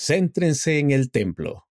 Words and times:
Céntrense 0.00 0.78
en 0.78 0.92
el 0.92 1.10
templo. 1.10 1.66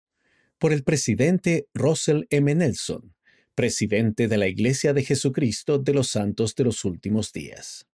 Por 0.59 0.73
el 0.73 0.83
presidente 0.83 1.69
Russell 1.73 2.23
M. 2.29 2.53
Nelson, 2.55 3.15
presidente 3.55 4.27
de 4.27 4.37
la 4.37 4.49
Iglesia 4.49 4.91
de 4.91 5.05
Jesucristo 5.05 5.77
de 5.77 5.93
los 5.93 6.09
Santos 6.09 6.53
de 6.53 6.65
los 6.65 6.83
Últimos 6.83 7.31
Días. 7.31 7.87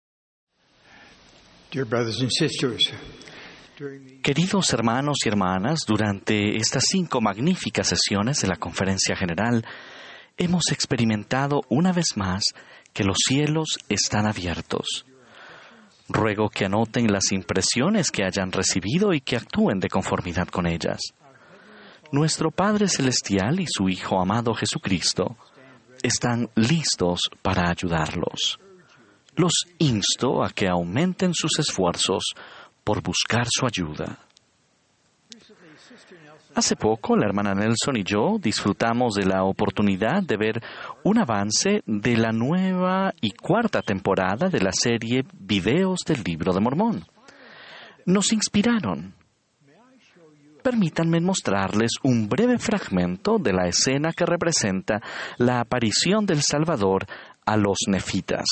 Queridos 4.22 4.72
hermanos 4.72 5.18
y 5.22 5.28
hermanas, 5.28 5.80
durante 5.86 6.56
estas 6.56 6.84
cinco 6.88 7.20
magníficas 7.20 7.88
sesiones 7.88 8.40
de 8.40 8.48
la 8.48 8.56
Conferencia 8.56 9.14
General, 9.14 9.62
hemos 10.38 10.72
experimentado 10.72 11.60
una 11.68 11.92
vez 11.92 12.16
más 12.16 12.42
que 12.94 13.04
los 13.04 13.18
cielos 13.28 13.78
están 13.90 14.24
abiertos. 14.24 15.04
Ruego 16.08 16.48
que 16.48 16.66
anoten 16.66 17.10
las 17.10 17.32
impresiones 17.32 18.10
que 18.10 18.24
hayan 18.24 18.52
recibido 18.52 19.12
y 19.14 19.20
que 19.20 19.36
actúen 19.36 19.80
de 19.80 19.88
conformidad 19.88 20.48
con 20.48 20.66
ellas. 20.66 21.00
Nuestro 22.10 22.50
Padre 22.50 22.88
Celestial 22.88 23.60
y 23.60 23.66
su 23.66 23.88
Hijo 23.88 24.20
amado 24.20 24.52
Jesucristo 24.54 25.36
están 26.02 26.50
listos 26.56 27.20
para 27.40 27.70
ayudarlos. 27.70 28.58
Los 29.34 29.52
insto 29.78 30.44
a 30.44 30.50
que 30.50 30.68
aumenten 30.68 31.32
sus 31.32 31.58
esfuerzos 31.58 32.34
por 32.84 33.02
buscar 33.02 33.46
su 33.48 33.64
ayuda. 33.64 34.18
Hace 36.54 36.76
poco, 36.76 37.16
la 37.16 37.24
hermana 37.24 37.54
Nelson 37.54 37.96
y 37.96 38.04
yo 38.04 38.36
disfrutamos 38.38 39.14
de 39.14 39.24
la 39.24 39.44
oportunidad 39.44 40.22
de 40.22 40.36
ver 40.36 40.62
un 41.02 41.18
avance 41.18 41.82
de 41.86 42.16
la 42.18 42.30
nueva 42.30 43.14
y 43.22 43.30
cuarta 43.30 43.80
temporada 43.80 44.50
de 44.50 44.60
la 44.60 44.70
serie 44.70 45.24
Videos 45.32 46.00
del 46.06 46.22
Libro 46.22 46.52
de 46.52 46.60
Mormón. 46.60 47.04
Nos 48.04 48.32
inspiraron. 48.34 49.14
Permítanme 50.62 51.20
mostrarles 51.20 51.92
un 52.02 52.28
breve 52.28 52.58
fragmento 52.58 53.38
de 53.38 53.54
la 53.54 53.66
escena 53.66 54.12
que 54.12 54.26
representa 54.26 55.00
la 55.38 55.60
aparición 55.60 56.26
del 56.26 56.42
Salvador 56.42 57.06
a 57.46 57.56
los 57.56 57.78
nefitas. 57.88 58.44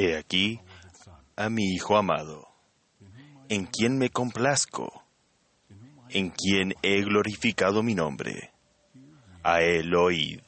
He 0.00 0.16
aquí 0.16 0.60
a 1.34 1.48
mi 1.48 1.74
Hijo 1.74 1.96
amado, 1.96 2.46
en 3.48 3.66
quien 3.66 3.98
me 3.98 4.10
complazco, 4.10 5.02
en 6.08 6.30
quien 6.30 6.76
he 6.82 7.02
glorificado 7.02 7.82
mi 7.82 7.96
nombre. 7.96 8.52
A 9.42 9.60
él 9.60 9.92
oíd. 9.96 10.40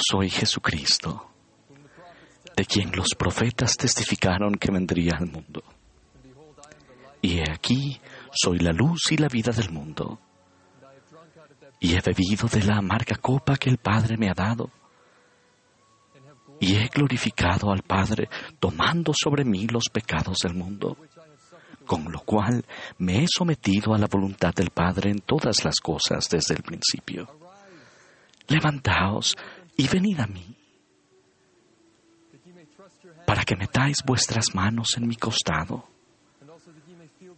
Soy 0.00 0.30
Jesucristo, 0.30 1.30
de 2.56 2.64
quien 2.64 2.90
los 2.92 3.14
profetas 3.16 3.76
testificaron 3.76 4.54
que 4.54 4.72
vendría 4.72 5.16
al 5.18 5.26
mundo. 5.26 5.62
Y 7.22 7.38
he 7.38 7.50
aquí, 7.50 8.00
soy 8.32 8.58
la 8.58 8.72
luz 8.72 9.12
y 9.12 9.16
la 9.16 9.28
vida 9.28 9.52
del 9.52 9.70
mundo. 9.70 10.20
Y 11.78 11.94
he 11.94 12.00
bebido 12.00 12.48
de 12.48 12.62
la 12.62 12.78
amarga 12.78 13.16
copa 13.16 13.56
que 13.56 13.70
el 13.70 13.78
Padre 13.78 14.16
me 14.16 14.28
ha 14.28 14.34
dado. 14.34 14.70
Y 16.60 16.76
he 16.76 16.88
glorificado 16.88 17.70
al 17.70 17.82
Padre 17.82 18.28
tomando 18.58 19.12
sobre 19.14 19.44
mí 19.44 19.66
los 19.66 19.84
pecados 19.90 20.38
del 20.42 20.54
mundo 20.54 20.96
con 21.90 22.04
lo 22.12 22.20
cual 22.20 22.64
me 22.98 23.24
he 23.24 23.26
sometido 23.26 23.92
a 23.92 23.98
la 23.98 24.06
voluntad 24.06 24.54
del 24.54 24.70
Padre 24.70 25.10
en 25.10 25.18
todas 25.18 25.64
las 25.64 25.80
cosas 25.80 26.28
desde 26.30 26.54
el 26.54 26.62
principio. 26.62 27.26
Levantaos 28.46 29.36
y 29.80 29.88
venid 29.88 30.20
a 30.20 30.26
mí, 30.26 30.44
para 33.26 33.44
que 33.44 33.56
metáis 33.56 33.96
vuestras 34.04 34.54
manos 34.54 34.88
en 34.98 35.08
mi 35.08 35.16
costado, 35.16 35.88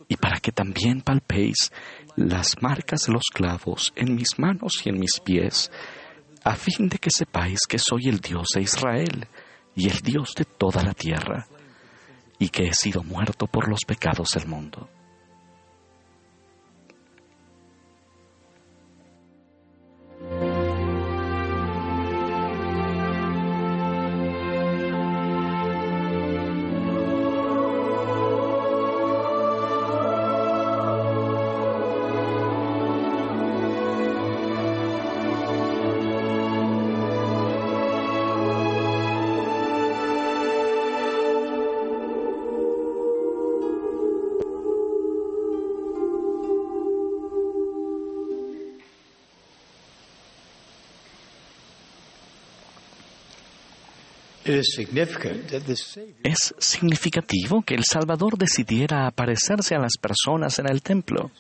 y 0.09 0.17
para 0.17 0.41
que 0.41 0.51
también 0.51 1.03
palpéis 1.03 1.71
las 2.17 2.61
marcas 2.61 3.03
de 3.07 3.13
los 3.13 3.27
clavos 3.33 3.93
en 3.95 4.17
mis 4.17 4.41
manos 4.41 4.85
y 4.85 4.89
en 4.89 4.99
mis 4.99 5.21
pies, 5.21 5.71
a 6.43 6.57
fin 6.57 6.89
de 6.89 6.99
que 6.99 7.11
sepáis 7.17 7.61
que 7.69 7.79
soy 7.79 8.09
el 8.09 8.19
Dios 8.19 8.49
de 8.57 8.63
Israel 8.63 9.29
y 9.77 9.89
el 9.89 10.01
Dios 10.01 10.35
de 10.35 10.45
toda 10.45 10.83
la 10.83 10.95
tierra 10.95 11.47
y 12.41 12.49
que 12.49 12.67
he 12.67 12.75
sido 12.75 13.05
muerto 13.05 13.47
por 13.47 13.69
los 13.69 13.85
pecados 13.87 14.31
del 14.35 14.49
mundo. 14.49 14.89
Es 56.23 56.55
significativo 56.59 57.63
que 57.63 57.75
el 57.75 57.85
Salvador 57.85 58.37
decidiera 58.37 59.07
aparecerse 59.07 59.75
a 59.75 59.79
las 59.79 59.93
personas 60.01 60.59
en 60.59 60.69
el 60.69 60.83
templo. 60.83 61.31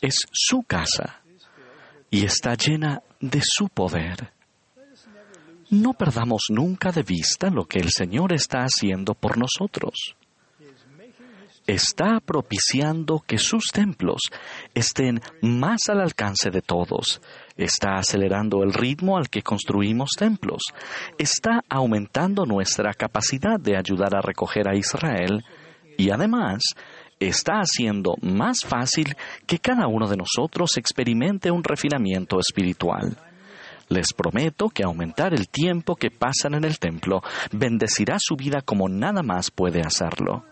Es 0.00 0.16
su 0.32 0.62
casa 0.62 1.20
y 2.10 2.24
está 2.24 2.54
llena 2.54 3.02
de 3.20 3.40
su 3.42 3.68
poder. 3.68 4.32
No 5.70 5.92
perdamos 5.92 6.46
nunca 6.48 6.90
de 6.92 7.02
vista 7.02 7.50
lo 7.50 7.66
que 7.66 7.78
el 7.78 7.90
Señor 7.90 8.32
está 8.32 8.60
haciendo 8.60 9.14
por 9.14 9.36
nosotros. 9.36 10.16
Está 11.66 12.20
propiciando 12.20 13.22
que 13.26 13.36
sus 13.36 13.66
templos 13.66 14.22
estén 14.74 15.20
más 15.42 15.80
al 15.88 16.00
alcance 16.00 16.50
de 16.50 16.62
todos 16.62 17.20
está 17.58 17.96
acelerando 17.96 18.62
el 18.62 18.72
ritmo 18.72 19.18
al 19.18 19.28
que 19.28 19.42
construimos 19.42 20.10
templos, 20.16 20.62
está 21.18 21.60
aumentando 21.68 22.46
nuestra 22.46 22.94
capacidad 22.94 23.60
de 23.60 23.76
ayudar 23.76 24.16
a 24.16 24.22
recoger 24.22 24.68
a 24.68 24.76
Israel 24.76 25.44
y 25.98 26.10
además 26.10 26.62
está 27.18 27.54
haciendo 27.54 28.14
más 28.22 28.60
fácil 28.64 29.16
que 29.46 29.58
cada 29.58 29.88
uno 29.88 30.06
de 30.06 30.16
nosotros 30.16 30.76
experimente 30.76 31.50
un 31.50 31.64
refinamiento 31.64 32.38
espiritual. 32.38 33.18
Les 33.88 34.12
prometo 34.12 34.68
que 34.68 34.84
aumentar 34.84 35.34
el 35.34 35.48
tiempo 35.48 35.96
que 35.96 36.10
pasan 36.10 36.54
en 36.54 36.64
el 36.64 36.78
templo 36.78 37.22
bendecirá 37.52 38.16
su 38.18 38.36
vida 38.36 38.60
como 38.60 38.88
nada 38.88 39.22
más 39.22 39.50
puede 39.50 39.80
hacerlo. 39.80 40.44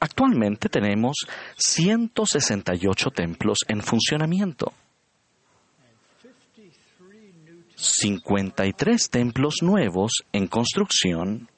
Actualmente 0.00 0.70
tenemos 0.70 1.18
168 1.58 3.10
templos 3.10 3.58
en 3.68 3.82
funcionamiento. 3.82 4.72
53 7.80 9.10
templos 9.10 9.56
nuevos 9.62 10.12
en 10.32 10.46
construcción 10.48 11.48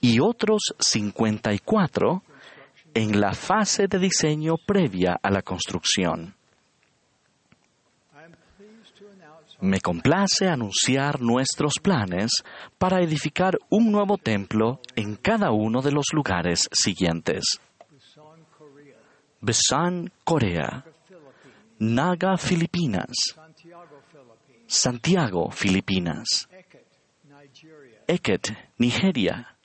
y 0.00 0.20
otros 0.20 0.74
54 0.78 2.22
en 2.94 3.20
la 3.20 3.32
fase 3.34 3.86
de 3.86 3.98
diseño 3.98 4.54
previa 4.66 5.18
a 5.22 5.30
la 5.30 5.42
construcción. 5.42 6.34
Me 9.60 9.80
complace 9.80 10.48
anunciar 10.48 11.20
nuestros 11.20 11.74
planes 11.82 12.30
para 12.78 13.02
edificar 13.02 13.58
un 13.70 13.90
nuevo 13.90 14.16
templo 14.16 14.80
en 14.94 15.16
cada 15.16 15.50
uno 15.50 15.82
de 15.82 15.92
los 15.92 16.06
lugares 16.12 16.68
siguientes. 16.72 17.58
Busan, 19.40 20.10
Corea. 20.24 20.84
Naga, 21.78 22.38
Filipinas. 22.38 23.36
Santiago, 24.66 25.50
Filipinas. 25.50 26.48
Eket, 28.08 28.50
Nigeria. 28.78 29.56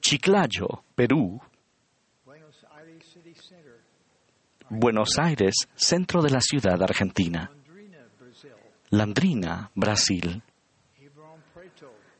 Chiclayo, 0.00 0.84
Perú. 0.94 1.40
Buenos 4.68 5.18
Aires, 5.18 5.68
centro 5.74 6.22
de 6.22 6.30
la 6.30 6.40
ciudad 6.40 6.80
argentina. 6.82 7.50
Landrina, 8.90 9.70
Brasil. 9.74 10.42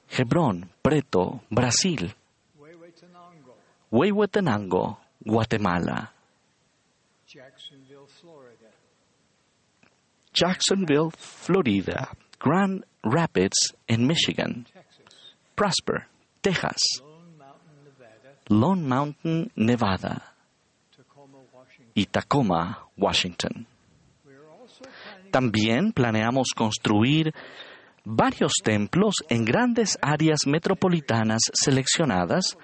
Hebrón, 0.08 0.70
Preto, 0.82 1.42
Brasil. 1.50 2.14
Huehuetenango, 3.90 5.00
Guatemala. 5.20 6.12
Jacksonville, 10.36 11.10
Florida. 11.16 12.10
Grand 12.38 12.84
Rapids, 13.02 13.74
en 13.88 14.06
Michigan. 14.06 14.66
Prosper, 15.54 16.08
Texas. 16.42 16.76
Lone 18.48 18.82
Mountain, 18.82 19.50
Nevada. 19.56 20.34
Y 21.94 22.04
Tacoma, 22.04 22.86
Washington. 22.98 23.66
También 25.30 25.92
planeamos 25.92 26.48
construir 26.54 27.32
varios 28.04 28.52
templos 28.62 29.14
en 29.30 29.46
grandes 29.46 29.98
áreas 30.02 30.40
metropolitanas 30.46 31.40
seleccionadas, 31.54 32.58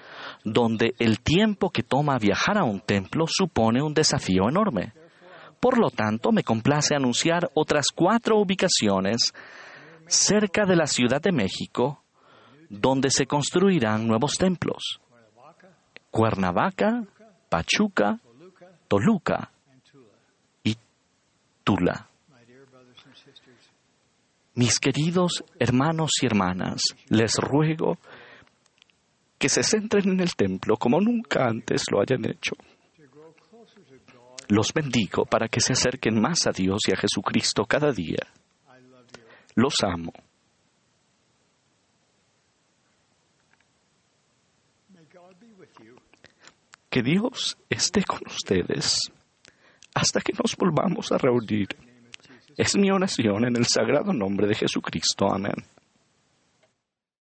donde 0.44 0.94
el 0.98 1.20
tiempo 1.20 1.70
que 1.70 1.82
toma 1.82 2.18
viajar 2.18 2.58
a 2.58 2.64
un 2.64 2.80
templo 2.80 3.24
supone 3.26 3.82
un 3.82 3.94
desafío 3.94 4.50
enorme. 4.50 4.92
Por 5.62 5.78
lo 5.78 5.90
tanto, 5.90 6.32
me 6.32 6.42
complace 6.42 6.96
anunciar 6.96 7.48
otras 7.54 7.86
cuatro 7.94 8.36
ubicaciones 8.36 9.32
cerca 10.08 10.66
de 10.66 10.74
la 10.74 10.88
Ciudad 10.88 11.22
de 11.22 11.30
México, 11.30 12.02
donde 12.68 13.10
se 13.10 13.26
construirán 13.26 14.08
nuevos 14.08 14.32
templos. 14.32 15.00
Cuernavaca, 16.10 17.04
Pachuca, 17.48 18.18
Toluca 18.88 19.52
y 20.64 20.76
Tula. 21.62 22.08
Mis 24.56 24.80
queridos 24.80 25.44
hermanos 25.60 26.10
y 26.22 26.26
hermanas, 26.26 26.80
les 27.08 27.36
ruego 27.36 27.98
que 29.38 29.48
se 29.48 29.62
centren 29.62 30.10
en 30.10 30.18
el 30.18 30.34
templo 30.34 30.76
como 30.76 31.00
nunca 31.00 31.46
antes 31.46 31.84
lo 31.92 32.00
hayan 32.00 32.28
hecho. 32.28 32.56
Los 34.52 34.74
bendigo 34.74 35.24
para 35.24 35.48
que 35.48 35.62
se 35.62 35.72
acerquen 35.72 36.20
más 36.20 36.46
a 36.46 36.50
Dios 36.50 36.80
y 36.86 36.92
a 36.92 36.96
Jesucristo 36.98 37.64
cada 37.64 37.90
día. 37.90 38.18
Los 39.54 39.76
amo. 39.82 40.12
Que 46.90 47.02
Dios 47.02 47.56
esté 47.70 48.04
con 48.04 48.20
ustedes 48.26 48.98
hasta 49.94 50.20
que 50.20 50.34
nos 50.34 50.54
volvamos 50.54 51.10
a 51.12 51.16
reunir. 51.16 51.68
Es 52.54 52.76
mi 52.76 52.90
oración 52.90 53.46
en 53.46 53.56
el 53.56 53.64
sagrado 53.64 54.12
nombre 54.12 54.46
de 54.48 54.54
Jesucristo. 54.54 55.32
Amén. 55.32 55.64